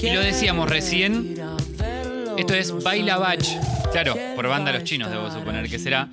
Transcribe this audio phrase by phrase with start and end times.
[0.00, 1.36] Y lo decíamos recién,
[2.36, 3.44] esto es Baila Bach.
[3.90, 6.08] Claro, por banda Los Chinos, debo suponer que será.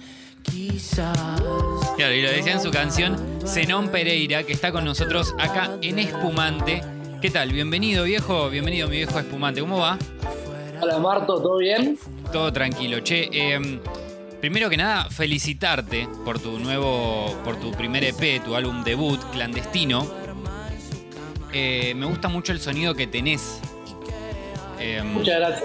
[1.95, 5.99] Claro, y lo decía en su canción Zenón Pereira, que está con nosotros acá en
[5.99, 6.81] Espumante.
[7.21, 7.51] ¿Qué tal?
[7.51, 8.49] Bienvenido, viejo.
[8.49, 9.61] Bienvenido, mi viejo Espumante.
[9.61, 9.97] ¿Cómo va?
[10.81, 11.97] Hola, Marto, ¿todo bien?
[12.31, 12.99] Todo tranquilo.
[13.01, 13.79] Che, eh,
[14.41, 20.07] primero que nada, felicitarte por tu nuevo, por tu primer EP, tu álbum debut, Clandestino.
[21.53, 23.61] Eh, me gusta mucho el sonido que tenés.
[24.79, 25.63] Eh, Muchas gracias.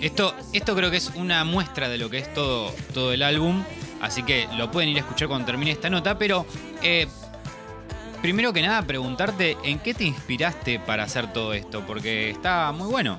[0.00, 3.62] Esto, esto creo que es una muestra de lo que es todo, todo el álbum,
[4.02, 6.44] así que lo pueden ir a escuchar cuando termine esta nota, pero
[6.82, 7.06] eh,
[8.20, 12.88] primero que nada preguntarte en qué te inspiraste para hacer todo esto, porque está muy
[12.90, 13.18] bueno.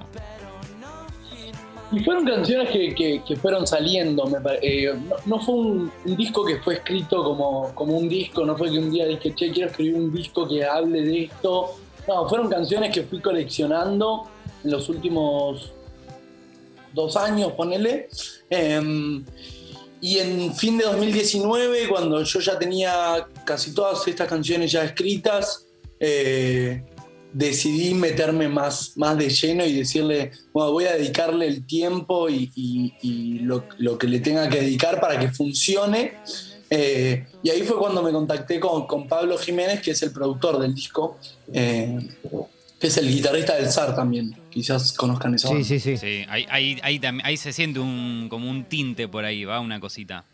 [1.92, 4.26] Y fueron canciones que, que- que fueron saliendo.
[4.28, 8.08] me pare- eh, no, no fue un, un disco que fue escrito como, como un
[8.10, 11.24] disco, no fue que un día dije, che, quiero escribir un disco que hable de
[11.24, 11.76] esto.
[12.08, 14.28] No, fueron canciones que fui coleccionando
[14.70, 15.72] los últimos
[16.94, 18.10] dos años, ponele.
[18.50, 19.24] Em,
[20.00, 25.66] y en fin de 2019, cuando yo ya tenía casi todas estas canciones ya escritas,
[26.00, 26.84] eh,
[27.34, 33.42] decidí meterme más, más de lleno y decirle, bueno, voy a dedicarle el tiempo y,
[33.42, 36.14] lo que le tenga que dedicar para que funcione.
[36.70, 40.60] Eh, y ahí fue cuando me contacté con, con Pablo Jiménez, que es el productor
[40.60, 41.18] del disco,
[41.54, 41.98] eh,
[42.80, 44.36] que es el guitarrista del SAR también.
[44.52, 45.68] Quizás conozcan esa Sí, banda.
[45.68, 45.98] sí, sí.
[45.98, 46.46] Sí, ahí,
[46.84, 50.26] ahí, ahí, se siente un, como un tinte por ahí, va, una cosita.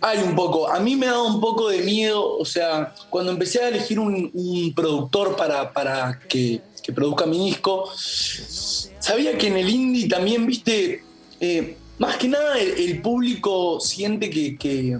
[0.00, 0.68] Hay un poco.
[0.70, 4.30] A mí me daba un poco de miedo, o sea, cuando empecé a elegir un,
[4.32, 10.46] un productor para, para que, que produzca mi disco, sabía que en el indie también,
[10.46, 11.02] viste,
[11.40, 14.98] eh, más que nada el, el público siente que, que,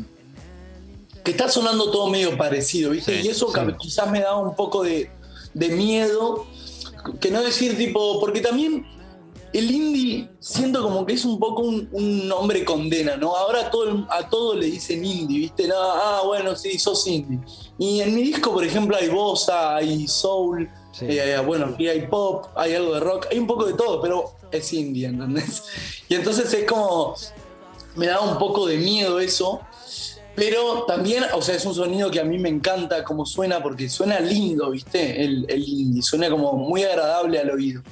[1.24, 3.60] que está sonando todo medio parecido, viste, Sí, y eso sí.
[3.78, 5.10] quizás me daba un poco de,
[5.54, 6.46] de miedo,
[7.20, 8.86] que no decir tipo, porque también
[9.52, 13.34] el indie siento como que es un poco un, un nombre condena, ¿no?
[13.34, 15.66] Ahora a todo, a todo le dicen indie, ¿viste?
[15.66, 17.38] No, ah, bueno, sí, sos indie.
[17.78, 21.06] Y en mi disco, por ejemplo, hay bossa, hay soul, Sí.
[21.08, 24.32] eh, bueno, aquí hay pop, hay algo de rock, hay un poco de todo, pero
[24.50, 25.62] es indie, ¿entendés?
[26.08, 27.14] Y entonces es como,
[27.94, 29.60] me da un poco de miedo eso,
[30.38, 33.88] pero también, o sea, es un sonido que a mí me encanta cómo suena, porque
[33.88, 35.24] suena lindo, ¿viste?
[35.24, 37.82] El, el indie, suena como muy agradable al oído.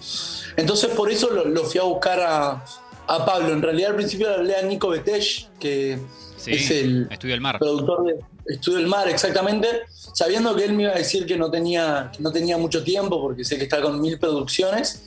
[0.56, 2.64] Entonces por eso lo, lo fui a buscar a,
[3.08, 3.52] a Pablo.
[3.52, 5.98] En realidad al principio le hablé a Nico Betesh, que
[6.36, 7.58] Sí, es el Estudio del Mar.
[7.58, 8.20] productor de
[8.54, 9.68] Estudio del Mar, exactamente,
[10.12, 13.20] sabiendo que él me iba a decir que no tenía, que no tenía mucho tiempo,
[13.20, 15.02] porque sé que está con mil producciones,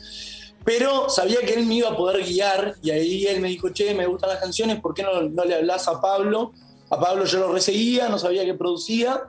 [0.66, 3.94] pero sabía que él me iba a poder guiar, y ahí él me dijo, che,
[3.94, 6.52] me gustan las canciones, ¿por qué no, no le hablas a Pablo?
[6.92, 9.22] A Pablo yo lo reseguía, no sabía que producía,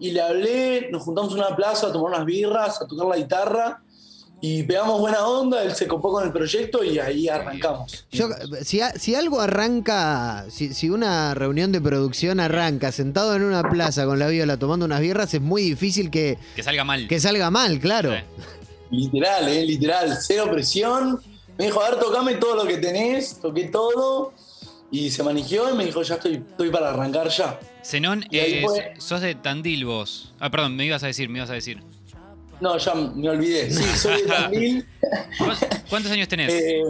[0.00, 3.16] y le hablé, nos juntamos en una plaza a tomar unas birras, a tocar la
[3.16, 3.80] guitarra,
[4.40, 8.04] y pegamos buena onda, él se copó con el proyecto y ahí arrancamos.
[8.10, 8.28] Yo,
[8.62, 13.62] si, a- si algo arranca, si, si una reunión de producción arranca sentado en una
[13.70, 17.08] plaza con la viola tomando unas birras, es muy difícil que, Que salga mal.
[17.08, 18.10] que salga mal, claro.
[18.12, 18.18] Sí.
[18.90, 21.20] Literal, eh, literal, cero presión.
[21.56, 24.34] Me dijo, a ver, tocame todo lo que tenés, toqué todo.
[24.96, 27.58] Y se manigió y me dijo, ya estoy, estoy para arrancar ya.
[27.84, 30.32] Zenón, eh, fue- sos de Tandil vos.
[30.38, 31.82] Ah, perdón, me ibas a decir, me ibas a decir.
[32.60, 33.72] No, ya me olvidé.
[33.72, 34.86] Sí, soy de Tandil.
[35.38, 36.52] ¿Cu- ¿Cuántos años tenés?
[36.52, 36.80] Eh,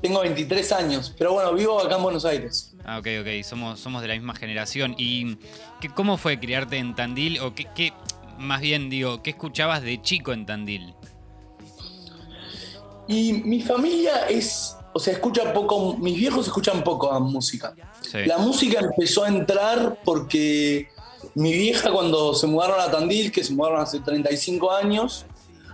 [0.00, 2.72] tengo 23 años, pero bueno, vivo acá en Buenos Aires.
[2.86, 4.94] Ah, ok, ok, somos, somos de la misma generación.
[4.96, 5.36] ¿Y
[5.82, 7.40] qué, cómo fue criarte en Tandil?
[7.40, 7.92] O qué, qué-
[8.38, 10.94] más bien digo, ¿qué escuchabas de chico en Tandil?
[13.08, 17.74] Y mi familia es, o sea, escucha poco, mis viejos escuchan poco a música.
[18.00, 18.18] Sí.
[18.26, 20.88] La música empezó a entrar porque
[21.34, 25.26] mi vieja cuando se mudaron a Tandil, que se mudaron hace 35 años,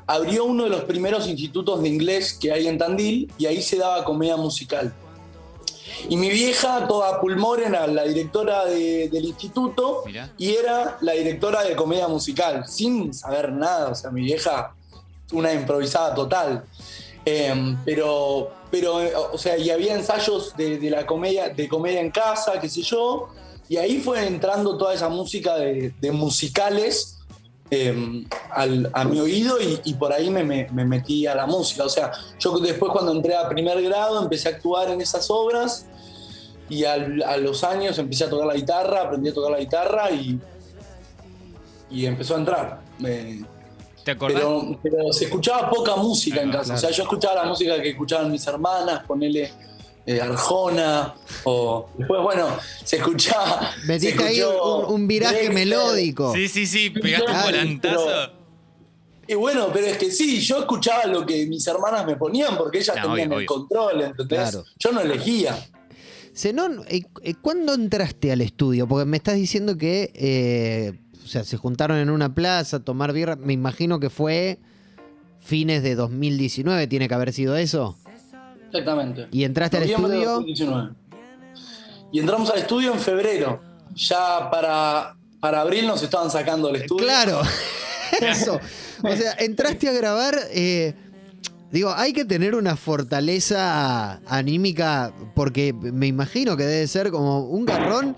[0.07, 3.77] abrió uno de los primeros institutos de inglés que hay en Tandil y ahí se
[3.77, 4.93] daba comedia musical.
[6.09, 10.33] Y mi vieja, toda pulmón, era la directora de- del instituto Mirá.
[10.37, 13.89] y era la directora de comedia musical, sin saber nada.
[13.91, 14.75] O sea, mi vieja,
[15.33, 16.65] una improvisada total.
[17.25, 19.01] Eh, pero, pero,
[19.33, 22.83] o sea, y había ensayos de, de la comedia, de comedia en casa, qué sé
[22.83, 23.29] yo,
[23.69, 27.19] y ahí fue entrando toda esa música de, de musicales
[27.71, 31.85] eh, al- a mi oído y, por ahí me, me- me metí a la música.
[31.85, 35.87] O sea, yo después cuando entré a primer grado empecé a actuar en esas obras
[36.69, 40.11] y al- a los años empecé a tocar la guitarra, aprendí a tocar la guitarra
[40.11, 40.39] y,
[41.91, 42.81] y empezó a entrar.
[44.05, 44.41] ¿Te acordás?
[44.43, 46.75] pero, pero se escuchaba poca música en Ahí va, casa.
[46.75, 49.53] O sea, yo escuchaba la música que escuchaban mis hermanas, ponele
[50.07, 51.15] eh, Arjona,
[51.45, 52.49] o después, bueno,
[52.85, 53.71] se escuchaba.
[53.87, 55.55] Metiste se ahí un, un viraje Dexter.
[55.55, 56.33] melódico.
[56.35, 58.05] Sí, sí, sí, pegaste un volantazo.
[58.07, 58.43] pero-
[59.29, 62.79] Y bueno, pero es que sí, yo escuchaba lo que mis hermanas me ponían porque
[62.79, 63.47] ellas No, tenían obvio, el obvio.
[63.47, 64.39] control, ¿entendés?
[64.51, 64.65] Claro.
[64.79, 65.69] Yo no elegía.
[66.35, 68.89] Zenón, eh, eh, ¿cuándo entraste al estudio?
[68.89, 73.13] Porque me estás diciendo que eh, o sea, se juntaron en una plaza a tomar
[73.13, 73.37] birra.
[73.37, 74.59] Me imagino que fue
[75.41, 77.97] fines de 2019, tiene que haber sido eso.
[78.69, 79.29] Exactamente.
[79.31, 80.31] Y entraste al estudio.
[80.33, 80.91] 2019.
[82.13, 83.61] Y entramos al estudio en febrero.
[83.95, 87.05] Ya para, para abril nos estaban sacando del estudio.
[87.05, 87.41] Claro,
[88.21, 88.61] eso.
[89.03, 90.37] O sea, entraste a grabar.
[90.53, 90.95] eh,
[91.71, 97.65] digo, hay que tener una fortaleza anímica, porque me imagino que debe ser como un
[97.65, 98.17] garrón.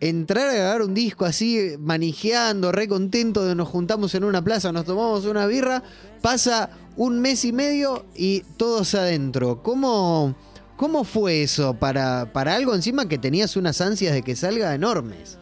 [0.00, 4.86] Entrar a grabar un disco así, manijeando, re contento nos juntamos en una plaza, nos
[4.86, 5.82] tomamos una birra,
[6.22, 9.62] pasa un mes y medio y todos adentro.
[9.62, 10.34] ¿Cómo,
[10.78, 15.36] cómo fue eso para, para algo encima que tenías unas ansias de que salga enormes?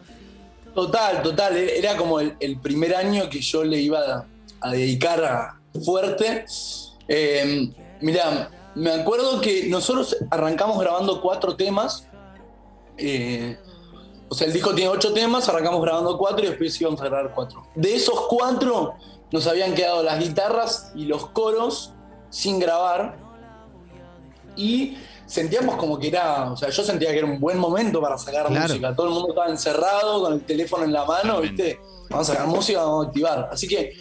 [0.75, 1.55] Total, total.
[1.55, 4.25] Era como el, el primer año que yo le iba a,
[4.59, 6.43] a dedicar a fuerte.
[7.07, 7.71] Eh,
[8.01, 12.07] mirá, me acuerdo que nosotros arrancamos grabando cuatro temas.
[12.97, 13.57] Eh,
[14.29, 17.33] o sea, el disco tiene ocho temas, arrancamos grabando cuatro y después íbamos a grabar
[17.33, 17.63] cuatro.
[17.75, 18.95] De esos cuatro
[19.31, 21.93] nos habían quedado las guitarras y los coros
[22.29, 23.17] sin grabar.
[24.55, 28.17] Y sentíamos como que era, o sea, yo sentía que era un buen momento para
[28.17, 28.67] sacar Claro.
[28.67, 28.95] música.
[28.95, 31.79] Todo el mundo estaba encerrado con el teléfono en la mano, ¿viste?
[32.09, 33.49] Vamos a sacar música, vamos a activar.
[33.51, 33.93] Así que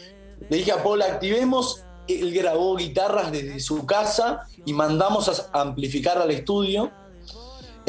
[0.48, 1.84] le dije a Paul, activemos.
[2.06, 6.90] Él grabó guitarras desde su casa y mandamos a amplificar al estudio.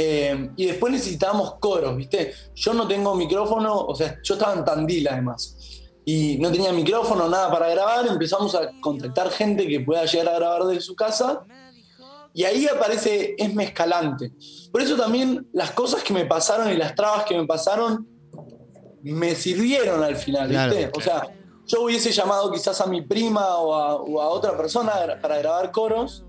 [0.02, 2.34] Eh, y después necesitábamos coros, ¿viste?
[2.56, 5.58] Yo no tengo micrófono, o sea, yo estaba en Tandil además.
[6.06, 8.08] Y no tenía micrófono, nada para grabar.
[8.08, 11.44] Empezamos a contactar gente que pueda llegar a grabar desde su casa.
[12.34, 14.32] Y ahí aparece Esme Escalante.
[14.72, 18.08] Por eso también las cosas que me pasaron y las trabas que me pasaron
[19.04, 20.92] me sirvieron al final, Claro, ¿viste?
[20.96, 21.28] O sea,
[21.66, 25.72] yo hubiese llamado quizás a mi prima o a, o a otra persona para grabar
[25.72, 26.26] coros.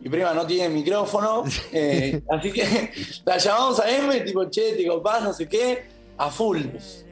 [0.00, 2.90] Mi prima no tiene micrófono, eh, así que
[3.24, 5.84] la llamamos a Esme, tipo, che, te copás, no sé qué,
[6.16, 6.62] a full.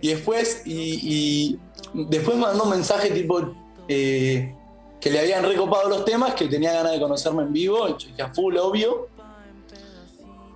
[0.01, 1.59] Y después, y, y
[1.95, 3.55] después mandó un mensaje tipo
[3.89, 4.55] eh,
[5.01, 8.33] que le habían recopado los temas, que tenía ganas de conocerme en vivo, dije, a
[8.33, 9.09] full, obvio.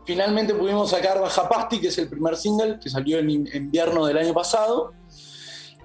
[0.05, 4.05] Finalmente pudimos sacar Baja Pasti, que es el primer single que salió en in- invierno
[4.07, 4.93] del año pasado.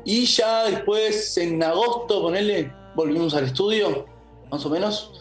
[0.04, 4.06] Y ya después, en agosto, ponele, volvimos al estudio,
[4.52, 5.12] más o menos.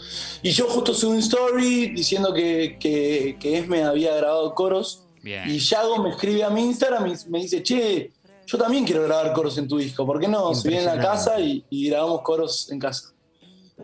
[0.42, 5.02] Y yo justo subí un story diciendo que, que, que Esme había grabado coros.
[5.22, 5.48] Bien.
[5.50, 8.12] Y Yago me escribe a mi Instagram y me dice, che,
[8.46, 10.06] yo también quiero grabar coros en tu disco.
[10.06, 10.54] ¿Por qué no?
[10.54, 13.12] Se viene a casa y, y grabamos coros en casa.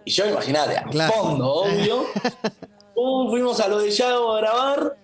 [0.04, 1.12] Y yo, imagínate, a Claro.
[1.12, 2.04] fondo, obvio.
[2.94, 4.96] Uh, fuimos a lo de Yago a grabar,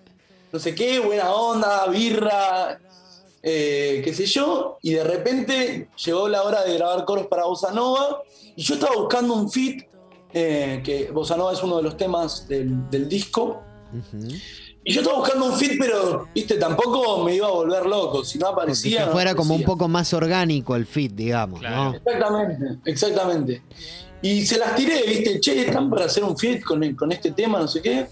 [0.53, 2.79] no sé qué, buena onda, birra,
[3.41, 4.77] eh, qué sé yo.
[4.83, 8.21] Y de repente llegó la hora de grabar coros para Bossa Nova.
[8.55, 9.85] Y yo estaba buscando un fit,
[10.33, 13.61] eh, que Bossa Nova es uno de los temas del, del disco.
[14.83, 18.23] Y yo estaba buscando un fit, pero, viste, tampoco me iba a volver loco.
[18.23, 18.99] Si no Porque aparecía.
[19.01, 21.75] que no fuera como un poco más orgánico el fit, digamos, Claro.
[21.91, 21.95] ¿no?
[21.97, 23.61] Exactamente, exactamente.
[24.21, 27.59] Y se las tiré, viste, che, están para hacer un fit con, con este tema,
[27.59, 28.07] no sé qué.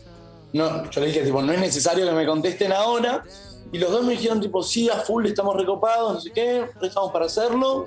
[0.53, 3.23] No, yo le dije, tipo, no es necesario que me contesten ahora.
[3.71, 7.11] Y los dos me dijeron, tipo, sí, a full, estamos recopados, no sé qué, estamos
[7.11, 7.85] para hacerlo.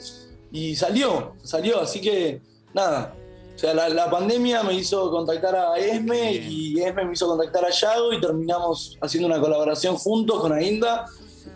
[0.53, 2.41] Y salió, salió, así que,
[2.75, 3.15] nada.
[3.61, 6.47] O sea, la, la pandemia me hizo contactar a Esme Bien.
[6.49, 11.05] y Esme me hizo contactar a Yago y terminamos haciendo una colaboración juntos con Ainda.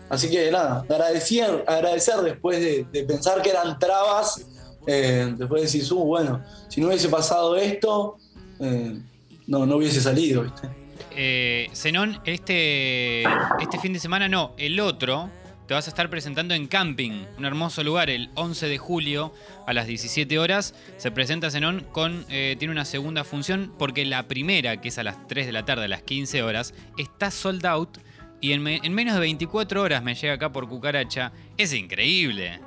[0.07, 4.45] Así que nada, agradecer, agradecer después de, de pensar que eran trabas,
[4.85, 8.17] eh, después de decir, uh, bueno, si no hubiese pasado esto,
[8.59, 8.99] eh,
[9.47, 10.69] no, no hubiese salido, ¿viste?
[11.17, 15.27] Eh, Zenón, este, este fin de semana no, el otro,
[15.67, 19.33] te vas a estar presentando en Camping, un hermoso lugar, el 11 de julio
[19.65, 20.75] a las 17 horas.
[20.97, 25.03] Se presenta Zenón con, eh, tiene una segunda función porque la primera, que es a
[25.03, 27.97] las 3 de la tarde, a las 15 horas, está sold out
[28.41, 31.31] y en, me- en menos de 24 horas me llega acá por cucaracha.
[31.57, 32.59] Es increíble.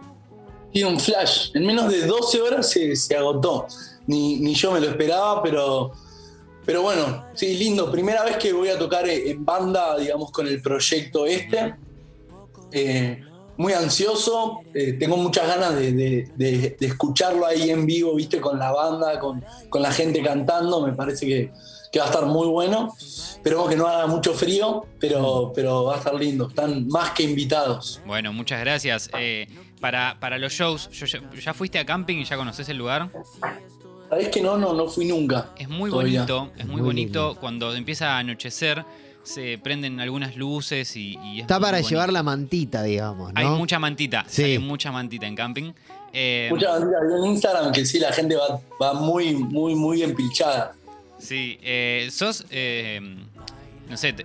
[0.72, 3.66] Tiene un flash, en menos de 12 horas se, agotó.
[4.08, 5.92] Ni, yo me lo esperaba, pero,
[6.66, 7.92] pero bueno, sí, lindo.
[7.92, 11.74] Primera vez que voy a tocar en banda, digamos, con el proyecto este.
[12.72, 13.22] Eh,
[13.56, 18.40] muy ansioso, eh, tengo muchas ganas de, de- de- de escucharlo ahí en vivo, viste,
[18.40, 21.50] con la banda, con, con la gente cantando, me parece que,
[21.90, 22.94] que va a estar muy bueno.
[23.00, 27.24] Esperemos que no haga mucho frío, pero, pero va a estar lindo, están más que
[27.24, 28.00] invitados.
[28.06, 29.10] Bueno, muchas gracias.
[29.18, 29.48] Eh,
[29.80, 33.10] para, para los shows, yo ya, ¿ya fuiste a Camping y ya conoces el lugar?
[34.08, 35.50] Sabés que no, no, no fui nunca.
[35.58, 36.20] Es muy todavía.
[36.22, 37.26] bonito, es muy, Muy bonito.
[37.28, 37.40] lindo.
[37.40, 38.84] Cuando empieza a anochecer,
[39.28, 41.90] se prenden algunas luces y, y es Está muy para bonito.
[41.90, 43.38] llevar la mantita, digamos, ¿no?
[43.38, 44.42] Hay mucha mantita, Sí.
[44.42, 45.72] sale mucha mantita en camping.
[46.14, 50.72] Eh, Mucha bandera en Instagram que sí, la gente va, va muy, muy, muy empilchada.
[51.18, 53.00] Sí, eh, sos, eh,
[53.90, 54.24] no sé te-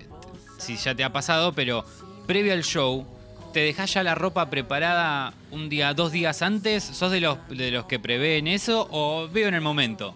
[0.60, 1.84] si ya te ha pasado, pero
[2.26, 3.06] previo al show,
[3.52, 6.82] ¿te dejás ya la ropa preparada un día, dos días antes?
[6.84, 10.16] ¿Sos de los, de los que prevén eso o veo en el momento?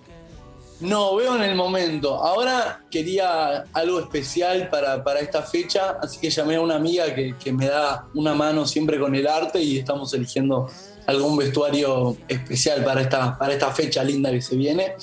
[0.79, 2.15] No, veo en el momento.
[2.23, 7.35] Ahora quería algo especial para, para esta fecha, así que llamé a una amiga que,
[7.37, 10.67] que me da una mano siempre con el arte y estamos eligiendo
[11.07, 14.93] algún vestuario especial para esta, para esta fecha linda que se viene.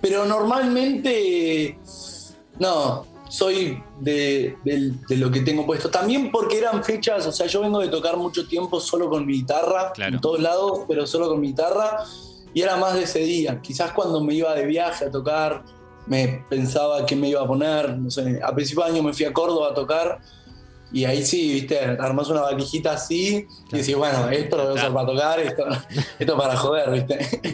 [0.00, 1.76] Pero normalmente,
[2.60, 5.90] no, soy de, de lo que tengo puesto.
[5.90, 9.32] También porque eran fechas, o sea, yo vengo de tocar mucho tiempo solo con mi
[9.34, 10.14] guitarra, Claro.
[10.16, 12.04] en todos lados, pero solo con mi guitarra
[12.56, 13.60] y era más de ese día.
[13.60, 15.62] Quizás cuando me iba de viaje a tocar,
[16.06, 17.98] me pensaba qué me iba a poner.
[17.98, 20.22] No sé, a principio de año me fui a Córdoba a tocar
[20.90, 24.74] y ahí sí, viste, armás una valijita así y decís, bueno, esto lo voy a
[24.76, 25.64] usar para tocar, esto,
[26.18, 27.46] esto para joder, viste.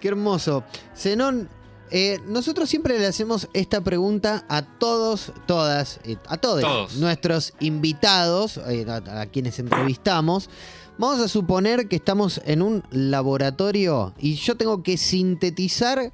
[0.00, 0.64] Qué hermoso.
[0.96, 1.48] Zenón,
[1.92, 6.96] eh, nosotros siempre le hacemos esta pregunta a todos, todas, eh, a todos, Todos.
[6.96, 10.50] nuestros invitados, eh, a, a quienes entrevistamos.
[10.96, 16.12] Vamos a suponer que estamos en un laboratorio y yo tengo que sintetizar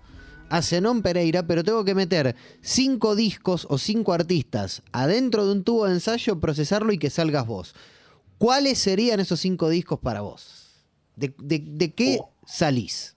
[0.49, 5.65] a Zenón Pereira, pero tengo que meter cinco discos o cinco artistas adentro de un
[5.65, 7.75] tubo de ensayo, procesarlo y que salgas vos.
[8.39, 10.71] ¿Cuáles serían esos cinco discos para vos?
[11.15, 12.31] ¿De, de- de qué Oh.
[12.47, 13.15] salís?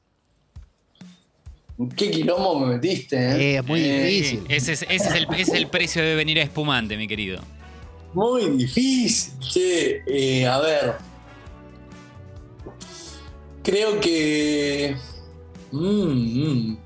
[1.95, 3.53] Qué quilombo me metiste, ¿eh?
[3.53, 4.43] Eh, es muy Eh, difícil.
[4.49, 7.41] Ese es, ese es el, ese es el precio de venir a espumante, mi querido.
[8.13, 10.03] Muy difícil, che.
[10.05, 11.12] Eh, a ver.
[13.63, 14.95] Creo que.
[15.71, 15.79] Mm,
[16.71, 16.77] mm.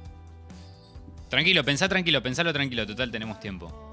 [1.30, 3.84] Tranquilo, pensá tranquilo, pensalo tranquilo, total tenemos tiempo.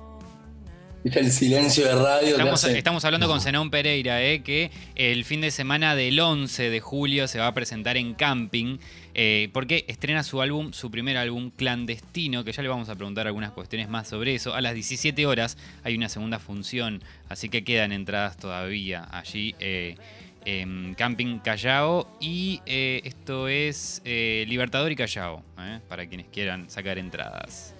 [1.02, 2.20] Viste el silencio de radio.
[2.28, 6.18] te Estamos, hace- estamos hablando con Zenón Pereira, eh, que el fin de semana del
[6.18, 8.78] 11 de julio se va a presentar en Camping,
[9.14, 13.26] eh, porque estrena su álbum, su primer álbum, Clandestino, que ya le vamos a preguntar
[13.26, 14.54] algunas cuestiones más sobre eso.
[14.54, 19.54] A las 17 horas hay una segunda función, así que quedan entradas todavía allí.
[19.60, 19.96] eh,
[20.44, 26.68] en Camping Callao y eh, esto es eh, Libertador y Callao, eh, para quienes quieran
[26.68, 27.74] sacar entradas.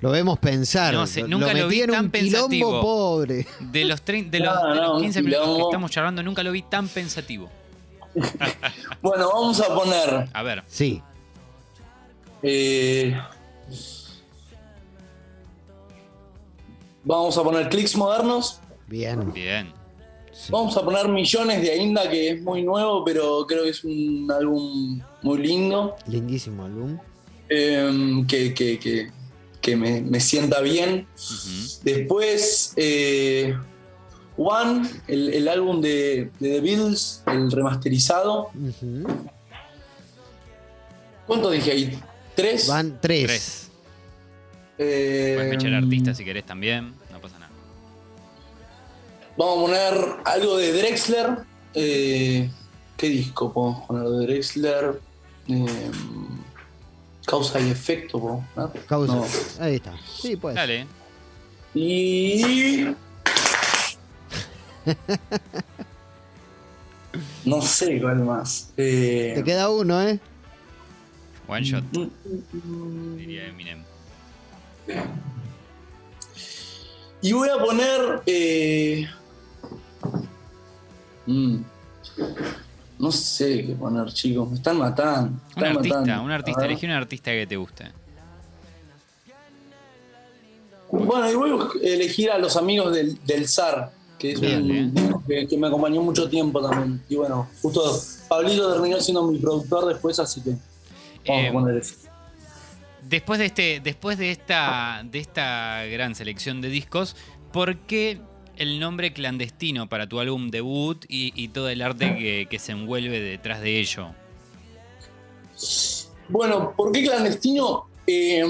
[0.00, 0.94] Lo vemos pensar.
[0.94, 2.80] No sé, nunca lo vi en tan un quilombo pensativo.
[2.80, 3.46] pobre.
[3.58, 6.42] De los, de los, No, de los no, un 15 minutos que estamos charlando, nunca
[6.44, 7.48] lo vi tan pensativo.
[9.02, 10.28] Bueno, vamos a poner.
[10.32, 11.02] A ver, Sí.
[12.42, 13.16] eh,
[17.04, 18.60] vamos a poner clics modernos.
[18.86, 19.32] Bien.
[19.32, 19.72] bien.
[20.40, 20.52] Sí.
[20.52, 24.30] Vamos a poner millones de Ainda, que es muy nuevo, pero creo que es un
[24.30, 25.96] álbum muy lindo.
[26.06, 26.96] Lindísimo álbum.
[27.48, 29.10] eh, que, que- que-
[29.60, 31.06] que me, me sienta bien.
[31.82, 33.56] Después, eh,
[34.36, 38.50] One, el, el álbum de, de The Beatles, el remasterizado.
[38.54, 39.06] Ujú.
[41.26, 41.98] ¿Cuánto dije ahí?
[42.36, 42.68] ¿Tres?
[42.68, 43.26] Van tres.
[43.26, 43.70] Tres.
[44.78, 46.94] Eh, Puedes echar artista si querés también.
[49.38, 51.38] Vamos a poner algo de Drexler.
[51.74, 52.50] Eh,
[52.96, 55.00] ¿Qué disco podemos poner de Drexler?
[55.48, 55.90] Eh,
[57.24, 58.70] causa y efecto, podemos poner?
[58.86, 59.14] Causa.
[59.14, 59.24] No.
[59.64, 59.94] Ahí está.
[60.20, 60.54] Sí, pues.
[60.54, 60.86] Dale.
[61.74, 62.88] Y.
[67.44, 68.70] No sé cuál más.
[68.76, 70.20] Eh, Te queda uno, ¿eh?
[71.48, 73.82] One shot, mm, diría Eminem.
[77.22, 78.22] Y voy a poner.
[78.26, 79.08] eh,
[81.28, 81.64] mm,
[82.98, 84.48] no sé qué poner, chicos.
[84.50, 85.38] Me están matando.
[85.56, 86.22] me Un artista, matando.
[86.24, 87.84] un artista, elegí un artista que te guste.
[90.90, 95.22] Bueno, y voy a elegir a los amigos del, del ZAR, que es Bien, un
[95.26, 97.02] que, que me acompañó mucho tiempo también.
[97.08, 101.76] Y bueno, justo Pablito terminó siendo mi productor después, así que vamos Eh, a poner
[101.76, 101.94] eso.
[103.02, 107.16] Después de este, después de esta, de esta gran selección de discos,
[107.52, 108.20] ¿por qué
[108.58, 112.72] el nombre clandestino para tu álbum debut y, y todo el arte que, que se
[112.72, 114.08] envuelve detrás de ello?
[116.28, 117.86] Bueno, ¿por qué clandestino?
[118.06, 118.42] Eh,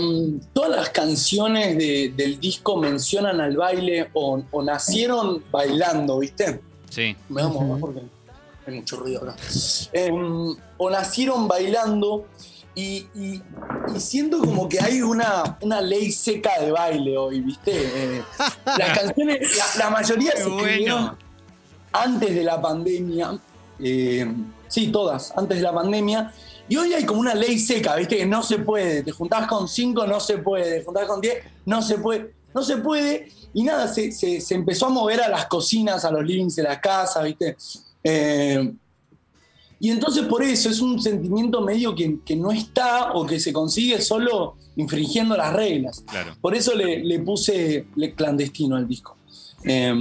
[0.52, 6.60] todas las canciones de- del disco mencionan al baile o, o nacieron bailando, ¿viste?
[6.90, 7.16] Sí.
[7.28, 7.80] Me vamos Ujú.
[7.80, 8.00] porque
[8.66, 9.36] hay mucho ruido acá.
[9.92, 10.10] Eh,
[10.76, 12.26] o nacieron bailando
[12.78, 13.42] y, y-
[13.94, 17.72] y siento como que hay una, una ley seca de baile hoy, ¿viste?
[17.74, 18.22] Eh,
[18.66, 21.18] las canciones, la, la mayoría se escribieron bueno.
[21.92, 23.38] antes de la pandemia.
[23.80, 24.26] eh,
[24.68, 26.32] sí, todas, antes de la pandemia.
[26.68, 28.18] Y hoy hay como una ley seca, ¿viste?
[28.18, 29.02] Que no se puede.
[29.02, 30.78] Te juntás con cinco, no se puede.
[30.80, 32.34] Te juntás con 10, no se puede.
[32.54, 33.32] No se puede.
[33.54, 36.62] Y nada, se, se- se empezó a mover a las cocinas, a los livings de
[36.64, 37.56] la casa, ¿viste?
[38.04, 38.70] Eh,
[39.80, 43.52] y entonces por eso es un sentimiento medio que, que, no está o que se
[43.52, 46.04] consigue solo infringiendo las reglas.
[46.08, 46.36] Claro.
[46.40, 49.16] Por eso le, le puse le clandestino al disco.
[49.64, 49.94] Eh,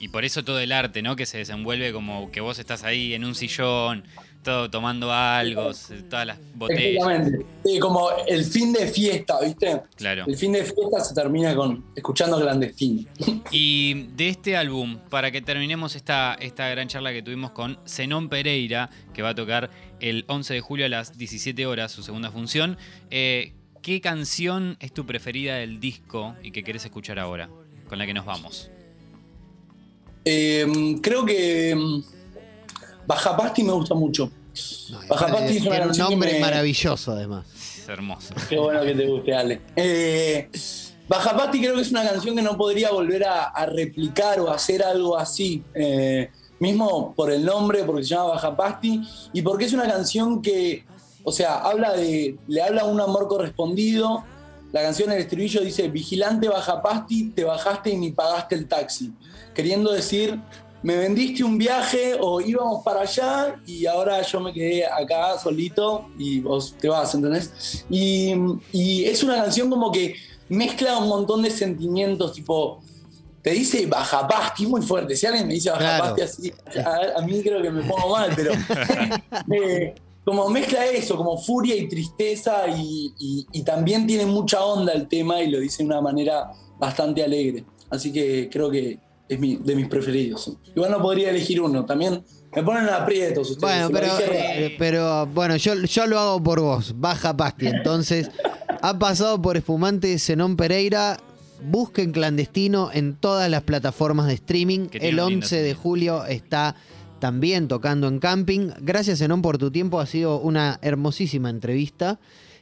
[0.00, 1.14] y por eso todo el arte, ¿no?
[1.14, 4.04] Que se desenvuelve como que vos estás ahí en un sillón,
[4.42, 5.70] todo tomando algo,
[6.08, 7.06] todas las botellas.
[7.06, 7.46] Exactamente.
[7.64, 9.82] Sí, como el fin de fiesta, ¿viste?
[9.96, 10.24] Claro.
[10.26, 13.04] El fin de fiesta se termina con escuchando clandestino.
[13.52, 18.28] Y de este álbum, para que terminemos esta, esta gran charla que tuvimos con Zenón
[18.28, 22.30] Pereira, que va a tocar el 11 de julio a las 17 horas, su segunda
[22.30, 22.78] función,
[23.10, 27.50] eh, ¿qué canción es tu preferida del disco y que querés escuchar ahora?
[27.88, 28.70] Con la que nos vamos.
[30.24, 30.66] Eh,
[31.02, 32.02] creo que
[33.14, 34.30] mm, Baja Pasti me gusta mucho.
[34.90, 37.46] No, Baja aparte, Pasti es un nombre me- maravilloso, además.
[37.54, 38.34] Es hermoso.
[38.48, 39.60] Qué bueno que te guste, Ale.
[39.76, 40.48] Eh,
[41.08, 44.50] Baja Pasti creo que es una canción que no podría volver a, a replicar o
[44.50, 45.62] hacer algo así.
[45.74, 49.00] Eh, mismo por el nombre, porque se llama Baja Pasti,
[49.32, 50.84] y porque es una canción que,
[51.24, 54.24] o sea, habla de, le habla a un amor correspondido.
[54.72, 59.12] La canción, el estribillo dice, vigilante Baja Pasti, te bajaste y ni pagaste el taxi.
[59.54, 60.38] Queriendo decir,
[60.82, 66.06] me vendiste un viaje o íbamos para allá y ahora yo me quedé acá solito
[66.18, 67.84] y vos te vas, ¿entendés?
[67.90, 68.32] Y,
[68.72, 70.14] y es una canción como que
[70.48, 72.80] mezcla un montón de sentimientos, tipo,
[73.42, 75.16] te dice bajapasti, muy fuerte.
[75.16, 76.52] Si alguien me dice bajapasti así,
[76.84, 78.52] a, a mí creo que me pongo mal, pero
[79.52, 79.94] eh,
[80.24, 85.08] como mezcla eso, como furia y tristeza y, y- y también tiene mucha onda el
[85.08, 87.64] tema y lo dice de una manera bastante alegre.
[87.90, 88.98] Así que creo que
[89.30, 90.52] es mi- de mis preferidos.
[90.74, 92.22] Igual no podría elegir uno, también
[92.54, 93.60] me ponen aprietos ustedes.
[93.60, 96.94] Bueno, pero, dije eh, pero bueno, yo, yo lo hago por vos.
[96.98, 97.66] Baja Pasti.
[97.68, 98.30] Entonces,
[98.82, 101.18] ha pasado por Espumante Zenón Pereira.
[101.62, 104.88] Busquen clandestino en todas las plataformas de streaming.
[104.92, 106.74] El un lindo 11 de julio está
[107.18, 108.70] también tocando en camping.
[108.80, 110.00] Gracias, Zenón, por tu tiempo.
[110.00, 112.18] Ha sido una hermosísima entrevista.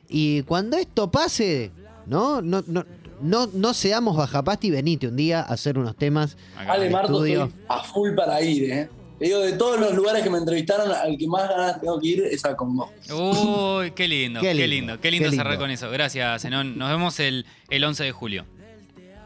[0.08, 1.70] Y cuando esto pase,
[2.06, 2.42] ¿no?
[2.42, 2.84] No, no,
[3.20, 6.36] no, no seamos bajapasti, venite un día a hacer unos temas.
[6.56, 7.44] Ale al Marto, estudio.
[7.44, 8.88] estoy a full para ir, ¿eh?
[9.18, 12.06] Te digo, de todos los lugares que me entrevistaron, al que más ganas tengo que
[12.06, 12.90] ir es a Congo.
[13.12, 15.64] Uy, qué lindo, Qué qué lindo, qué lindo, qué cerrar lindo.
[15.64, 15.90] con eso.
[15.90, 16.78] Gracias, Zenón.
[16.78, 18.44] Nos vemos el, el 11 de julio.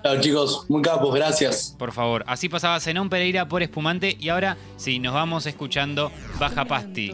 [0.02, 1.76] Chao, chicos, muy capos, gracias.
[1.78, 2.24] Por favor.
[2.26, 7.12] Así pasaba Zenón Pereira por Espumante y ahora sí, nos vamos escuchando Baja Pasti.